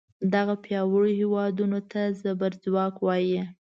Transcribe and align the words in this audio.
دغو 0.33 0.55
پیاوړو 0.65 1.09
هیوادونو 1.19 1.79
ته 1.91 2.01
زبر 2.23 2.51
ځواک 2.63 2.95
وایي. 3.01 3.41